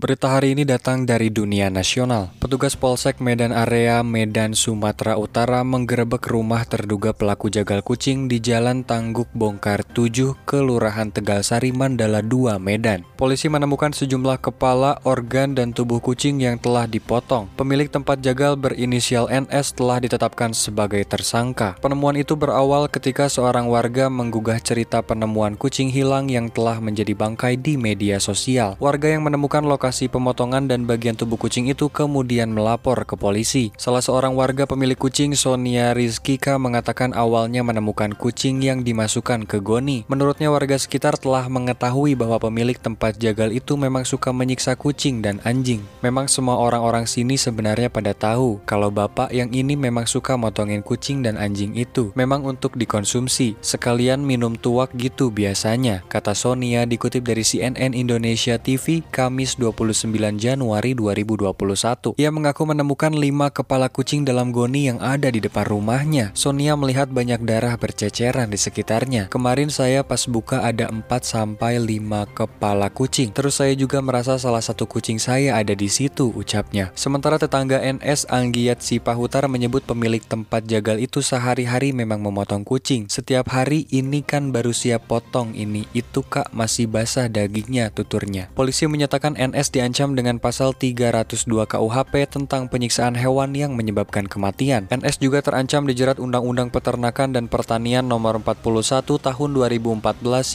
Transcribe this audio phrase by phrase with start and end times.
[0.00, 2.32] Berita hari ini datang dari dunia nasional.
[2.40, 8.80] Petugas Polsek Medan Area Medan Sumatera Utara menggerebek rumah terduga pelaku jagal kucing di Jalan
[8.80, 13.04] Tangguk Bongkar 7, Kelurahan Tegalsari, Mandala 2, Medan.
[13.20, 17.52] Polisi menemukan sejumlah kepala, organ, dan tubuh kucing yang telah dipotong.
[17.60, 21.76] Pemilik tempat jagal berinisial NS telah ditetapkan sebagai tersangka.
[21.76, 27.60] Penemuan itu berawal ketika seorang warga menggugah cerita penemuan kucing hilang yang telah menjadi bangkai
[27.60, 28.80] di media sosial.
[28.80, 33.74] Warga yang menemukan lokasi lokasi pemotongan dan bagian tubuh kucing itu kemudian melapor ke polisi.
[33.74, 40.06] Salah seorang warga pemilik kucing, Sonia Rizkika, mengatakan awalnya menemukan kucing yang dimasukkan ke goni.
[40.06, 45.42] Menurutnya warga sekitar telah mengetahui bahwa pemilik tempat jagal itu memang suka menyiksa kucing dan
[45.42, 45.82] anjing.
[46.06, 51.26] Memang semua orang-orang sini sebenarnya pada tahu kalau bapak yang ini memang suka motongin kucing
[51.26, 52.14] dan anjing itu.
[52.14, 59.02] Memang untuk dikonsumsi, sekalian minum tuak gitu biasanya, kata Sonia dikutip dari CNN Indonesia TV
[59.10, 62.12] Kamis 20 29 Januari 2021.
[62.20, 66.36] Ia mengaku menemukan lima kepala kucing dalam goni yang ada di depan rumahnya.
[66.36, 69.32] Sonia melihat banyak darah berceceran di sekitarnya.
[69.32, 73.32] Kemarin saya pas buka ada 4 sampai 5 kepala kucing.
[73.32, 76.92] Terus saya juga merasa salah satu kucing saya ada di situ, ucapnya.
[76.92, 83.08] Sementara tetangga NS Anggiat Sipahutar menyebut pemilik tempat jagal itu sehari-hari memang memotong kucing.
[83.08, 88.52] Setiap hari ini kan baru siap potong ini, itu kak masih basah dagingnya, tuturnya.
[88.52, 94.90] Polisi menyatakan NS diancam dengan pasal 302 KUHP tentang penyiksaan hewan yang menyebabkan kematian.
[94.90, 100.02] NS juga terancam dijerat Undang-Undang Peternakan dan Pertanian Nomor 41 Tahun 2014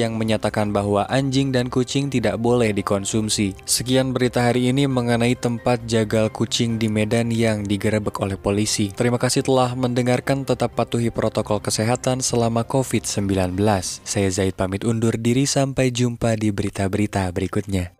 [0.00, 3.58] yang menyatakan bahwa anjing dan kucing tidak boleh dikonsumsi.
[3.68, 8.94] Sekian berita hari ini mengenai tempat jagal kucing di Medan yang digerebek oleh polisi.
[8.94, 13.58] Terima kasih telah mendengarkan tetap patuhi protokol kesehatan selama COVID-19.
[14.06, 17.99] Saya Zaid pamit undur diri sampai jumpa di berita-berita berikutnya.